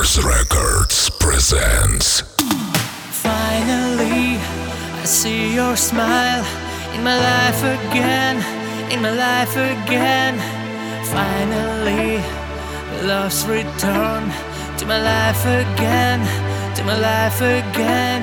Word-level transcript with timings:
Clubmasters 0.00 0.24
Records 0.24 1.10
presents. 1.10 2.22
Finally, 3.20 4.38
I 4.38 5.04
see 5.04 5.54
your 5.54 5.76
smile 5.76 6.42
in 6.94 7.04
my 7.04 7.16
life 7.16 7.62
again, 7.62 8.36
in 8.90 9.02
my 9.02 9.10
life 9.10 9.54
again. 9.56 10.38
Finally, 11.04 12.16
love's 13.06 13.44
return 13.46 14.32
to 14.78 14.86
my 14.86 15.02
life 15.02 15.44
again, 15.44 16.20
to 16.76 16.84
my 16.84 16.96
life 16.98 17.42
again. 17.42 18.22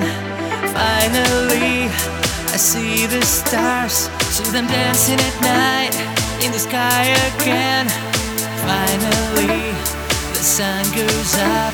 Finally, 0.73 1.89
I 2.53 2.57
see 2.57 3.05
the 3.05 3.21
stars, 3.21 4.09
see 4.33 4.49
them 4.51 4.65
dancing 4.65 5.19
at 5.19 5.41
night 5.41 6.43
in 6.43 6.51
the 6.51 6.59
sky 6.59 7.03
again. 7.35 7.87
Finally, 8.65 10.06
the 10.38 10.43
sun 10.43 10.83
goes 10.95 11.35
up 11.39 11.73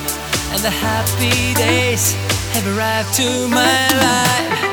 and 0.54 0.62
the 0.64 0.70
happy 0.70 1.54
days 1.56 2.14
have 2.54 2.66
arrived 2.78 3.14
to 3.14 3.48
my 3.50 3.88
life. 3.98 4.73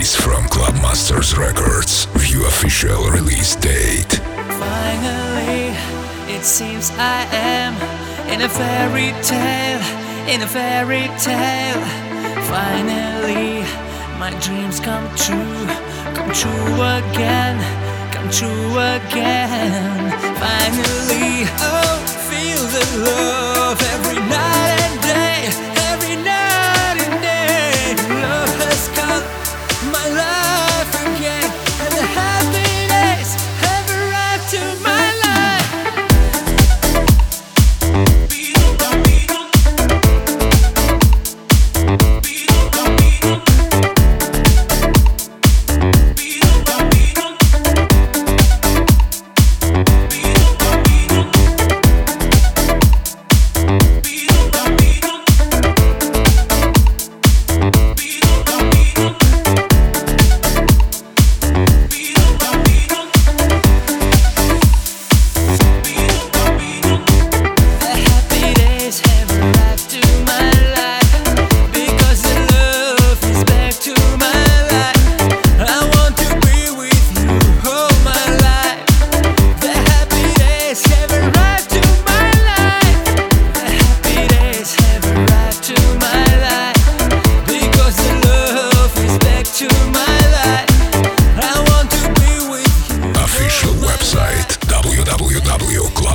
Release 0.00 0.16
from 0.16 0.44
Clubmasters 0.44 1.36
Records. 1.36 2.06
View 2.16 2.46
official 2.46 3.10
release 3.10 3.54
date. 3.56 4.14
Finally, 4.58 5.76
it 6.34 6.42
seems 6.42 6.90
I 6.92 7.26
am 7.30 7.74
in 8.32 8.40
a 8.40 8.48
fairy 8.48 9.12
tale, 9.22 9.82
in 10.26 10.40
a 10.40 10.46
fairy 10.46 11.06
tale. 11.18 11.82
Finally, 12.48 13.60
my 14.18 14.30
dreams 14.40 14.80
come 14.80 15.06
true, 15.16 15.66
come 16.16 16.32
true 16.32 16.80
again, 16.96 17.58
come 18.10 18.30
true 18.30 18.72
again. 18.96 20.10
Finally, 20.40 21.44
oh, 21.60 21.98
feel 22.30 22.62
the 22.74 23.04
love 23.04 23.49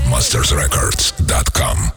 clubmastersrecords.com. 0.06 1.95